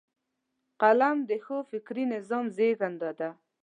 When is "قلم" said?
0.81-1.17